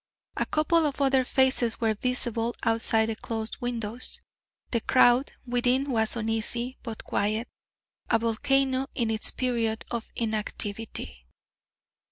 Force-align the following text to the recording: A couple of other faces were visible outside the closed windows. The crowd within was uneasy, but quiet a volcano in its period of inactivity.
A 0.35 0.47
couple 0.47 0.87
of 0.87 0.99
other 0.99 1.23
faces 1.23 1.79
were 1.79 1.93
visible 1.93 2.55
outside 2.63 3.09
the 3.09 3.15
closed 3.15 3.61
windows. 3.61 4.19
The 4.71 4.81
crowd 4.81 5.33
within 5.45 5.91
was 5.91 6.15
uneasy, 6.15 6.79
but 6.81 7.03
quiet 7.03 7.47
a 8.09 8.17
volcano 8.17 8.87
in 8.95 9.11
its 9.11 9.29
period 9.29 9.85
of 9.91 10.09
inactivity. 10.15 11.27